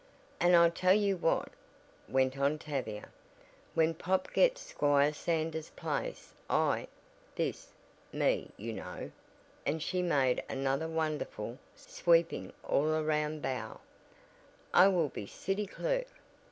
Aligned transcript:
"And 0.39 0.55
I 0.55 0.67
tell 0.69 0.95
you 0.95 1.15
what," 1.15 1.49
went 2.09 2.35
on 2.35 2.57
Tavia, 2.57 3.09
"when 3.75 3.93
Pop 3.93 4.33
gets 4.33 4.61
Squire 4.61 5.13
Sander's 5.13 5.69
place 5.69 6.33
I 6.49 6.87
this 7.35 7.67
me 8.11 8.49
you 8.57 8.73
know" 8.73 9.11
and 9.63 9.79
she 9.79 10.01
made 10.01 10.41
another 10.49 10.87
wonderful, 10.87 11.59
sweeping 11.75 12.51
all 12.63 12.89
around 12.95 13.43
bow, 13.43 13.79
"I 14.73 14.87
will 14.87 15.09
be 15.09 15.27
'city 15.27 15.67
clerk.' 15.67 16.07